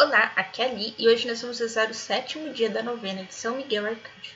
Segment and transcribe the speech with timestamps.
[0.00, 3.24] Olá, aqui é a Li e hoje nós vamos rezar o sétimo dia da novena
[3.24, 4.32] de São Miguel Arcanjo.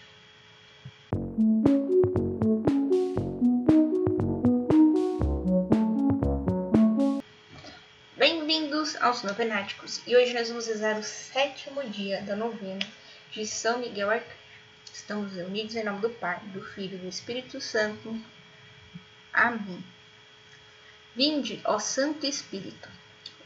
[8.17, 12.85] Bem-vindos aos Novenáticos e hoje nós vamos rezar o sétimo dia da novena
[13.31, 14.37] de São Miguel Arcanjo.
[14.93, 18.21] Estamos reunidos em nome do Pai, do Filho e do Espírito Santo.
[19.33, 19.85] Amém.
[21.15, 22.89] Vinde, ó Santo Espírito,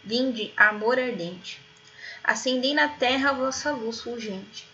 [0.02, 1.65] vinde, amor ardente,
[2.26, 4.68] acendei na terra a vossa luz fulgente.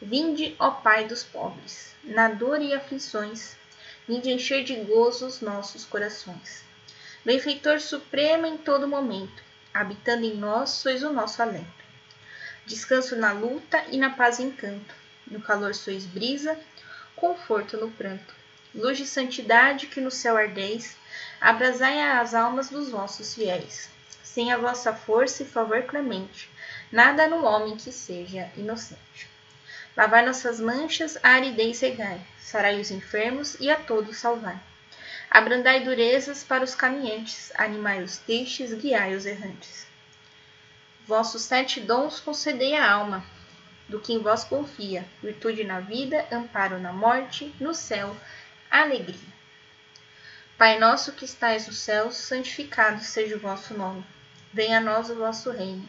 [0.00, 3.56] Vinde, ó Pai dos pobres, na dor e aflições,
[4.08, 6.64] vinde encher de gozo os nossos corações.
[7.26, 9.42] Benfeitor supremo em todo momento,
[9.72, 11.82] habitando em nós sois o nosso alento.
[12.64, 14.94] Descanso na luta e na paz encanto,
[15.26, 16.58] no calor sois brisa,
[17.14, 18.34] conforto no pranto.
[18.74, 20.96] Luz de santidade que no céu ardeis,
[21.38, 23.90] abrasai as almas dos vossos fiéis.
[24.22, 26.50] Sem a vossa força e favor clemente,
[26.92, 29.28] nada no homem que seja inocente.
[29.96, 34.60] Lavai nossas manchas, a aridez regai, sarai os enfermos e a todos salvai.
[35.30, 39.86] Abrandai durezas para os caminhantes, animai os tristes, guiai os errantes.
[41.06, 43.24] Vossos sete dons concedei à alma,
[43.88, 48.16] do que em vós confia, virtude na vida, amparo na morte, no céu,
[48.70, 49.32] alegria.
[50.56, 54.04] Pai nosso que estais no céu, santificado seja o vosso nome.
[54.52, 55.88] Venha a nós o vosso reino.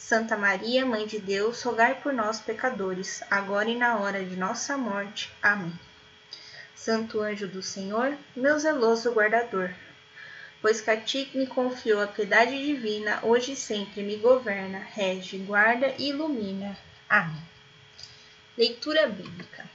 [0.00, 4.76] Santa Maria, Mãe de Deus, rogai por nós, pecadores, agora e na hora de nossa
[4.76, 5.30] morte.
[5.42, 5.78] Amém.
[6.74, 9.70] Santo anjo do Senhor, meu zeloso guardador,
[10.62, 15.36] pois que a ti me confiou a piedade divina, hoje e sempre me governa, rege,
[15.36, 16.76] guarda e ilumina.
[17.06, 17.42] Amém.
[18.56, 19.68] Leitura bíblica.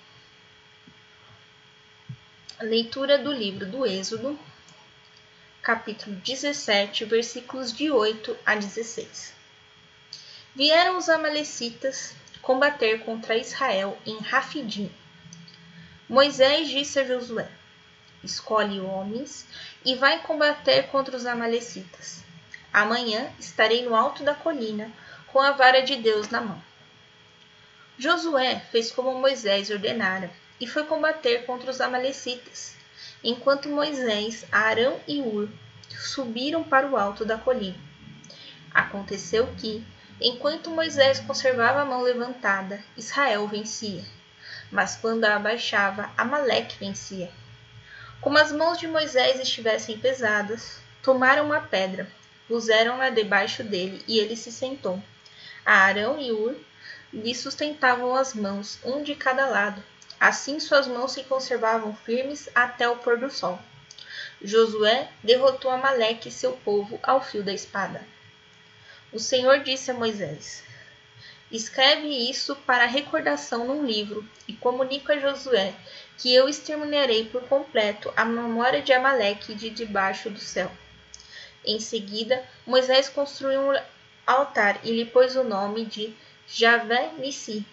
[2.61, 4.37] Leitura do livro do Êxodo,
[5.61, 9.34] capítulo 17, versículos de 8 a 16.
[10.55, 14.91] Vieram os amalecitas combater contra Israel em Rafidim.
[16.07, 17.49] Moisés disse a Josué:
[18.23, 19.45] Escolhe homens
[19.83, 22.23] e vai combater contra os amalecitas.
[22.71, 24.91] Amanhã estarei no alto da colina
[25.27, 26.63] com a vara de Deus na mão.
[27.97, 32.75] Josué fez como Moisés ordenara e foi combater contra os amalecitas
[33.25, 35.49] enquanto Moisés, Arão e Ur
[35.89, 37.77] subiram para o alto da colina.
[38.71, 39.83] Aconteceu que,
[40.19, 44.03] enquanto Moisés conservava a mão levantada, Israel vencia,
[44.71, 47.31] mas quando a abaixava, Amaleque vencia.
[48.21, 52.07] Como as mãos de Moisés estivessem pesadas, tomaram uma pedra,
[52.47, 55.01] puseram-na debaixo dele e ele se sentou.
[55.65, 56.55] A Arão e Ur
[57.13, 59.83] lhe sustentavam as mãos, um de cada lado,
[60.19, 63.59] Assim suas mãos se conservavam firmes até o pôr do sol.
[64.41, 68.01] Josué derrotou Amaleque e seu povo ao fio da espada.
[69.15, 70.61] O Senhor disse a Moisés:
[71.49, 75.73] Escreve isso para recordação num livro e comunica a Josué
[76.17, 80.69] que eu exterminarei por completo a memória de Amaleque de debaixo do céu.
[81.63, 83.81] Em seguida, Moisés construiu um
[84.27, 86.13] altar e lhe pôs o nome de
[86.45, 87.65] Javé Nissi,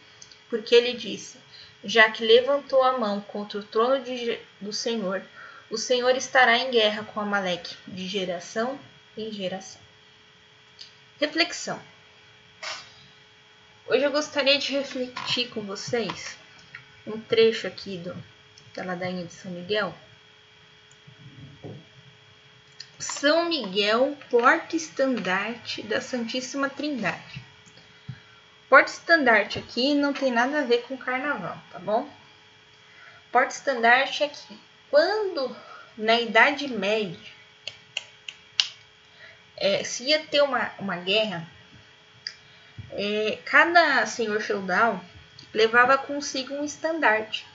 [0.49, 1.39] porque ele disse:
[1.83, 5.21] já que levantou a mão contra o trono de, do Senhor,
[5.69, 8.79] o Senhor estará em guerra com Amaleque, de geração
[9.17, 9.82] em geração.
[11.23, 11.81] Reflexão.
[13.87, 16.37] Hoje eu gostaria de refletir com vocês
[17.07, 18.13] um trecho aqui do,
[18.75, 19.95] da ladainha de São Miguel.
[22.99, 27.41] São Miguel, porta-estandarte da Santíssima Trindade.
[28.69, 32.11] Porta-estandarte aqui não tem nada a ver com carnaval, tá bom?
[33.31, 34.59] Porta-estandarte aqui.
[34.91, 35.57] Quando
[35.97, 37.33] na Idade Média
[39.63, 41.47] é, se ia ter uma, uma guerra,
[42.91, 45.01] é, cada senhor feudal
[45.55, 47.47] levava consigo um estandarte.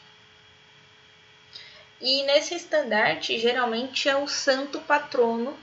[2.00, 5.59] E nesse estandarte, geralmente é o santo patrono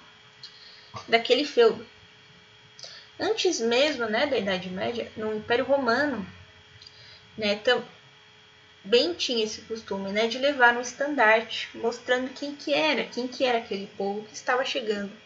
[1.08, 1.86] daquele feudo.
[3.18, 6.26] Antes mesmo né, da Idade Média, no Império Romano,
[7.38, 7.58] né,
[8.84, 13.46] também tinha esse costume né, de levar um estandarte mostrando quem que era, quem que
[13.46, 15.24] era aquele povo que estava chegando.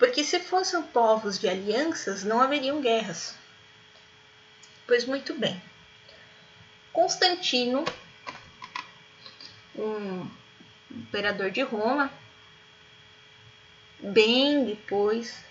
[0.00, 3.36] Porque se fossem povos de alianças, não haveriam guerras.
[4.86, 5.62] Pois muito bem.
[6.90, 7.84] Constantino
[9.76, 10.26] um
[10.90, 12.10] imperador de Roma,
[13.98, 15.44] bem depois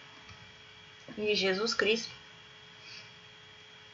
[1.15, 2.11] de Jesus Cristo.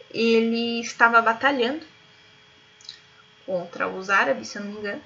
[0.10, 1.86] Ele estava batalhando
[3.46, 5.04] contra os árabes, se eu não me engano.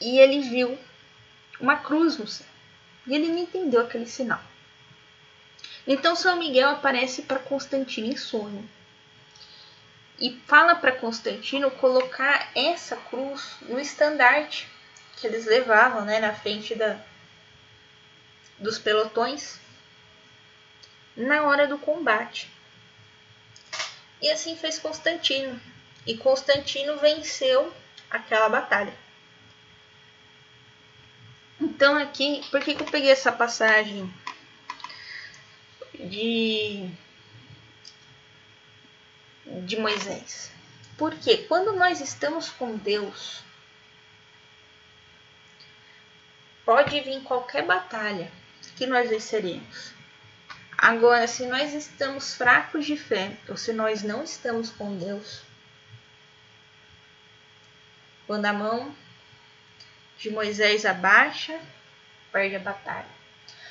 [0.00, 0.78] E ele viu
[1.60, 2.46] uma cruz no céu.
[3.06, 4.40] E ele não entendeu aquele sinal.
[5.86, 8.68] Então São Miguel aparece para Constantino em sonho
[10.20, 14.68] e fala para Constantino colocar essa cruz no estandarte
[15.16, 16.98] que eles levavam né, na frente da,
[18.58, 19.60] dos pelotões
[21.16, 22.50] na hora do combate.
[24.20, 25.60] E assim fez Constantino.
[26.06, 27.72] E Constantino venceu
[28.10, 28.94] aquela batalha.
[31.78, 34.12] Então aqui, por que, que eu peguei essa passagem
[35.94, 36.90] de
[39.62, 40.50] de Moisés?
[40.96, 43.44] Porque quando nós estamos com Deus,
[46.64, 48.28] pode vir qualquer batalha
[48.76, 49.94] que nós venceremos.
[50.76, 55.42] Agora, se nós estamos fracos de fé, ou se nós não estamos com Deus,
[58.26, 58.92] quando a mão
[60.18, 61.58] de Moisés abaixa,
[62.32, 63.18] perde a batalha.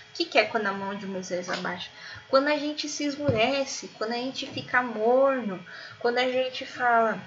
[0.09, 1.91] O que, que é quando a mão de Moisés abaixa?
[2.29, 5.63] Quando a gente se esmurece, quando a gente fica morno,
[5.99, 7.21] quando a gente fala,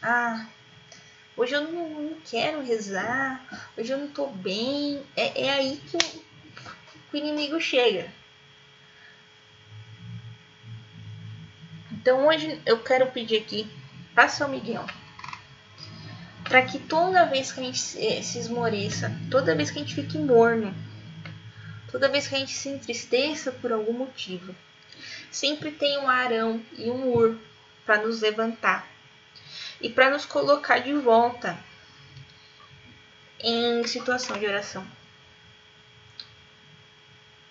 [0.00, 0.46] ah,
[1.36, 3.44] hoje eu não, não quero rezar,
[3.76, 8.10] hoje eu não tô bem, é, é aí que o, que o inimigo chega.
[11.90, 13.70] Então hoje eu quero pedir aqui
[14.14, 14.86] para São Miguel
[16.52, 20.18] para que toda vez que a gente se esmoreça, toda vez que a gente fique
[20.18, 20.74] morno,
[21.90, 24.54] toda vez que a gente se entristeça por algum motivo,
[25.30, 27.38] sempre tem um Arão e um Ur
[27.86, 28.86] para nos levantar
[29.80, 31.58] e para nos colocar de volta
[33.40, 34.86] em situação de oração.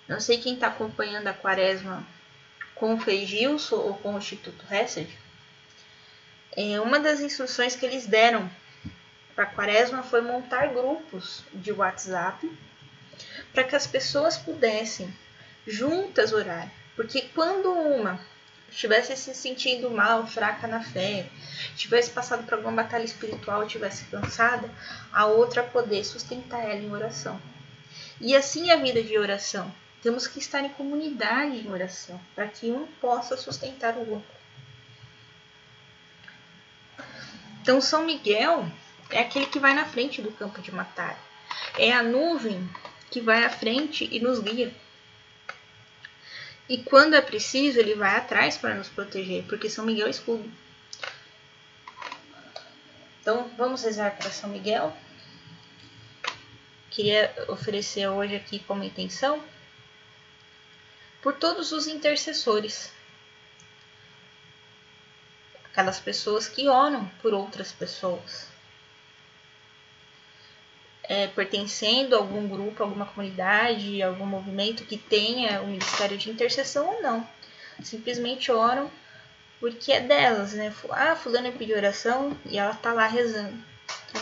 [0.07, 2.05] Não sei quem está acompanhando a quaresma
[2.75, 5.09] com o Feijilson ou com o Instituto Hesed.
[6.55, 8.47] É, uma das instruções que eles deram
[9.41, 12.47] para a quaresma foi montar grupos de WhatsApp
[13.51, 15.11] para que as pessoas pudessem
[15.65, 16.71] juntas orar.
[16.95, 18.19] Porque quando uma
[18.69, 21.27] estivesse se sentindo mal, fraca na fé,
[21.75, 24.69] tivesse passado por alguma batalha espiritual, tivesse cansada,
[25.11, 27.41] a outra poder sustentar ela em oração.
[28.19, 29.73] E assim é a vida de oração.
[30.03, 34.41] Temos que estar em comunidade em oração, para que um possa sustentar o outro.
[37.61, 38.67] Então, São Miguel
[39.11, 41.17] é aquele que vai na frente do campo de batalha.
[41.77, 42.69] É a nuvem
[43.09, 44.73] que vai à frente e nos guia.
[46.67, 50.49] E quando é preciso, ele vai atrás para nos proteger, porque São Miguel é escudo.
[53.19, 54.95] Então, vamos rezar para São Miguel.
[56.89, 59.43] Queria oferecer hoje aqui como intenção
[61.21, 62.91] por todos os intercessores,
[65.65, 68.50] aquelas pessoas que oram por outras pessoas
[71.03, 76.87] é, pertencendo a algum grupo, alguma comunidade, algum movimento que tenha o ministério de intercessão
[76.87, 77.27] ou não.
[77.83, 78.89] Simplesmente oram
[79.59, 80.73] porque é delas, né?
[80.89, 83.63] Ah, fulano pediu oração e ela tá lá rezando.
[84.09, 84.21] Então,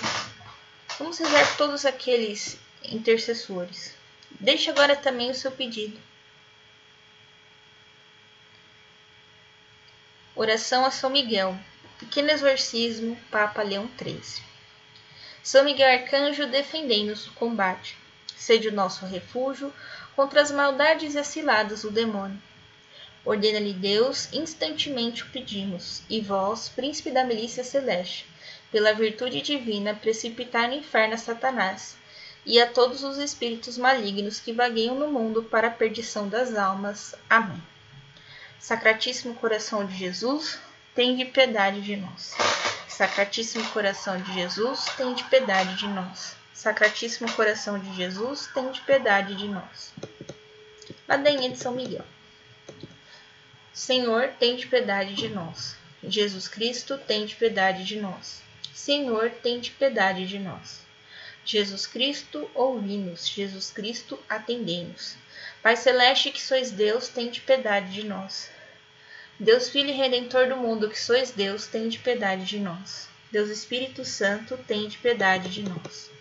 [1.00, 3.95] vamos rezar por todos aqueles intercessores.
[4.39, 5.98] Deixe agora também o seu pedido.
[10.36, 11.57] Oração a São Miguel.
[11.98, 14.49] Pequeno exorcismo, Papa Leão XIII.
[15.41, 17.98] São Miguel Arcanjo, defendei-nos do combate.
[18.36, 19.74] Sede o nosso refúgio
[20.15, 22.41] contra as maldades e as ciladas do demônio.
[23.25, 28.25] Ordena-lhe Deus, instantemente o pedimos, e vós, príncipe da milícia celeste,
[28.72, 31.98] pela virtude divina, precipitar no inferno a Satanás
[32.46, 37.13] e a todos os espíritos malignos que vagueiam no mundo para a perdição das almas.
[37.29, 37.62] Amém.
[38.60, 40.60] Sacratíssimo coração de Jesus,
[40.96, 42.36] de piedade de nós.
[43.00, 46.36] Sacratíssimo coração de Jesus, tem de piedade de nós.
[46.53, 49.94] Sacratíssimo coração de Jesus, tem de piedade de nós.
[51.08, 52.03] Ladainha de São Miguel.
[53.72, 55.77] Senhor, tem de piedade de nós.
[56.03, 58.41] Jesus Cristo, tem de piedade de nós.
[58.74, 60.82] Senhor, tem de piedade de nós.
[61.46, 63.29] Jesus Cristo, ouvi-nos.
[63.29, 65.15] Jesus Cristo, atendei-nos.
[65.63, 68.50] Pai Celeste, que sois Deus, tem de piedade de nós.
[69.41, 73.08] Deus Filho e Redentor do mundo, que sois Deus, de piedade de nós.
[73.31, 74.58] Deus Espírito Santo,
[74.89, 76.12] de piedade de nós.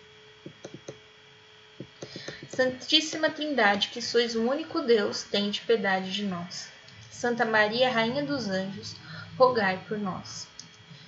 [2.47, 6.69] Santíssima Trindade, que sois o único Deus, de piedade de nós.
[7.11, 8.95] Santa Maria, Rainha dos Anjos,
[9.37, 10.47] rogai por nós.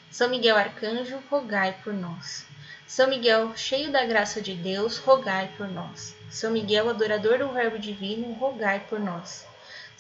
[0.10, 2.46] São Miguel Arcanjo, rogai por nós.
[2.86, 6.14] São Miguel, cheio da graça de Deus, rogai por nós.
[6.30, 9.50] São Miguel, adorador do Verbo Divino, rogai por nós.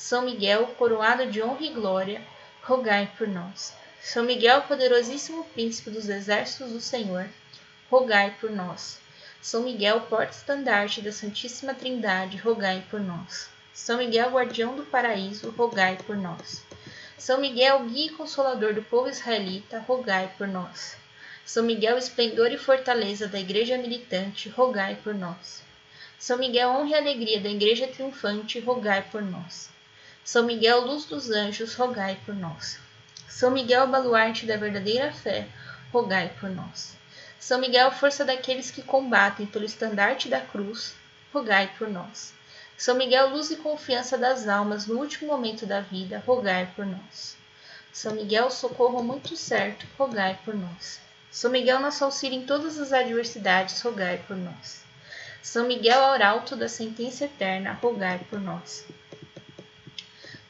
[0.04, 2.22] São Miguel, coroado de honra e glória,
[2.64, 3.72] rogai por nós.
[4.02, 7.30] São Miguel, poderosíssimo príncipe dos exércitos do Senhor,
[7.90, 9.00] rogai por nós.
[9.40, 13.48] São Miguel, porta-estandarte da Santíssima Trindade, rogai por nós.
[13.76, 16.64] São Miguel, guardião do paraíso, rogai por nós.
[17.16, 20.98] São Miguel, guia e consolador do povo israelita, rogai por nós.
[21.46, 25.62] São Miguel, esplendor e fortaleza da igreja militante, rogai por nós.
[26.18, 29.70] São Miguel, honra e alegria da igreja triunfante, rogai por nós.
[30.24, 32.80] São Miguel, luz dos anjos, rogai por nós.
[33.28, 35.48] São Miguel, baluarte da verdadeira fé,
[35.92, 36.96] rogai por nós.
[37.40, 40.96] São Miguel, força daqueles que combatem pelo estandarte da cruz,
[41.34, 42.34] rogai por nós.
[42.78, 47.36] São Miguel, luz e confiança das almas no último momento da vida, rogai por nós.
[47.92, 51.00] São Miguel, socorro muito certo, rogai por nós.
[51.32, 54.84] São Miguel, nosso auxílio em todas as adversidades, rogai por nós.
[55.42, 58.86] São Miguel, arauto da sentença eterna, rogai por nós.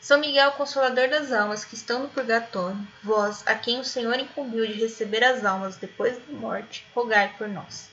[0.01, 4.65] São Miguel, consolador das almas que estão no purgatório, vós, a quem o Senhor incumbiu
[4.65, 7.87] de receber as almas depois da morte, rogai por nós.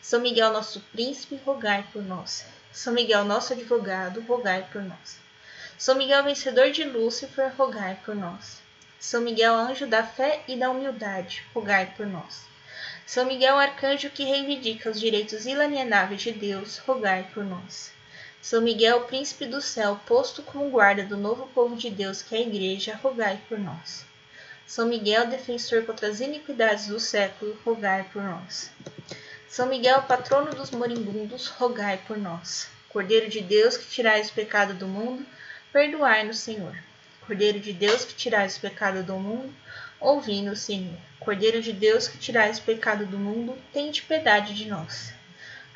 [0.00, 2.44] São Miguel, nosso príncipe, rogai por nós.
[2.72, 5.18] São Miguel, nosso advogado, rogai por nós.
[5.76, 8.62] São Miguel, vencedor de Lúcifer, rogai por nós.
[9.00, 12.44] São Miguel, anjo da fé e da humildade, rogai por nós.
[13.04, 17.90] São Miguel, arcanjo que reivindica os direitos inalienáveis de Deus, rogai por nós.
[18.42, 22.38] São Miguel, príncipe do céu, posto como guarda do novo povo de Deus que é
[22.38, 24.06] a Igreja, rogai por nós.
[24.66, 28.70] São Miguel, defensor contra as iniquidades do século, rogai por nós.
[29.46, 32.68] São Miguel, patrono dos moribundos, rogai por nós.
[32.88, 35.26] Cordeiro de Deus, que tirais o pecado do mundo,
[35.70, 36.74] perdoai-nos, Senhor.
[37.26, 39.52] Cordeiro de Deus, que tirais o pecado do mundo,
[40.00, 40.96] ouvi-nos, Senhor.
[41.18, 45.12] Cordeiro de Deus, que tirais o pecado do mundo, tende piedade de nós.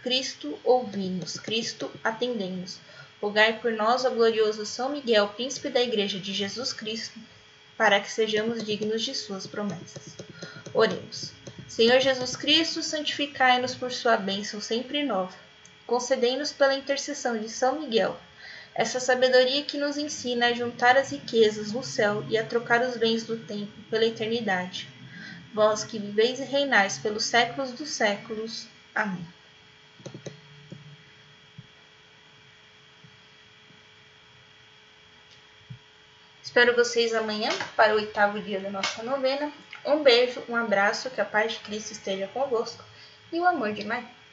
[0.05, 1.39] Cristo, ouvi-nos.
[1.39, 2.79] Cristo, atendemos.
[3.23, 7.19] Rogai por nós, ó glorioso São Miguel, príncipe da Igreja de Jesus Cristo,
[7.75, 10.15] para que sejamos dignos de suas promessas.
[10.75, 11.33] Oremos.
[11.67, 15.35] Senhor Jesus Cristo, santificai-nos por sua bênção sempre nova.
[15.87, 18.15] Concedei-nos pela intercessão de São Miguel
[18.75, 22.99] essa sabedoria que nos ensina a juntar as riquezas no céu e a trocar os
[22.99, 24.87] bens do tempo pela eternidade.
[25.55, 28.67] Vós que viveis e reinais pelos séculos dos séculos.
[28.95, 29.25] Amém.
[36.55, 39.51] Espero vocês amanhã para o oitavo dia da nossa novena.
[39.85, 42.85] Um beijo, um abraço, que a paz de Cristo esteja convosco
[43.33, 44.24] e o amor de Maria.